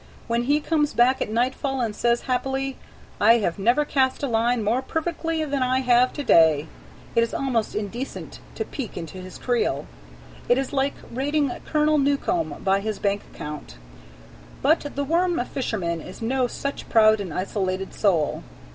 When 0.25 0.45
he 0.45 0.59
comes 0.59 0.95
back 0.95 1.21
at 1.21 1.29
nightfall 1.29 1.79
and 1.79 1.95
says 1.95 2.21
happily, 2.21 2.75
"I 3.19 3.33
have 3.37 3.59
never 3.59 3.85
cast 3.85 4.23
a 4.23 4.27
line 4.27 4.63
more 4.63 4.81
perfectly 4.81 5.45
than 5.45 5.61
I 5.61 5.81
have 5.81 6.11
to 6.13 6.23
day," 6.23 6.65
it 7.13 7.21
is 7.21 7.35
almost 7.35 7.75
indecent 7.75 8.39
to 8.55 8.65
peek 8.65 8.97
into 8.97 9.19
his 9.19 9.37
creel. 9.37 9.85
It 10.49 10.57
is 10.57 10.73
like 10.73 10.95
rating 11.11 11.51
Colonel 11.67 11.99
Newcome 11.99 12.55
by 12.63 12.79
his 12.79 12.97
bank 12.97 13.21
account. 13.31 13.77
But 14.63 14.87
the 14.95 15.03
worm 15.03 15.39
fisherman 15.45 16.01
is 16.01 16.19
no 16.19 16.47
such 16.47 16.89
proud 16.89 17.19
and 17.21 17.31
isolated 17.31 17.93
soul. 17.93 18.41